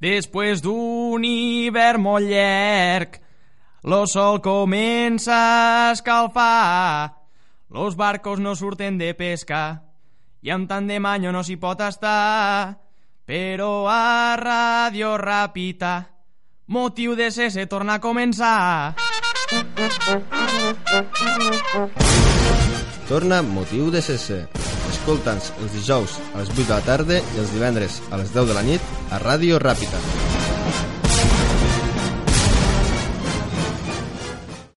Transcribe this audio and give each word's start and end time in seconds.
Després 0.00 0.62
d'un 0.64 1.24
hivern 1.24 2.00
molt 2.00 2.24
llarg, 2.24 3.18
lo 3.84 4.06
sol 4.08 4.40
comença 4.40 5.36
a 5.36 5.92
escalfar. 5.92 7.16
Los 7.70 7.96
barcos 7.96 8.40
no 8.40 8.56
surten 8.56 8.98
de 8.98 9.12
pesca 9.14 9.82
i 10.42 10.50
amb 10.50 10.68
tant 10.68 10.88
de 10.88 10.98
manyo 11.00 11.32
no 11.32 11.42
s'hi 11.44 11.56
pot 11.60 11.80
estar. 11.84 12.76
Però 13.28 13.86
a 13.86 14.34
ràdio 14.40 15.14
ràpida, 15.20 15.92
motiu 16.66 17.14
de 17.14 17.30
ser 17.30 17.50
se 17.54 17.66
torna 17.70 18.00
a 18.00 18.02
començar. 18.02 18.96
Torna 23.06 23.42
motiu 23.42 23.90
de 23.90 24.02
ser 24.02 24.18
Escolta'ns 24.90 25.52
els 25.60 25.76
dijous 25.76 26.18
a 26.34 26.42
les 26.42 26.50
8 26.56 26.66
de 26.66 26.74
la 26.74 26.82
tarda 26.86 27.20
i 27.20 27.44
els 27.44 27.54
divendres 27.54 28.02
a 28.10 28.20
les 28.20 28.34
10 28.34 28.50
de 28.50 28.58
la 28.58 28.66
nit 28.66 28.92
a 29.10 29.22
Ràdio 29.22 29.62
Ràpita. 29.62 30.29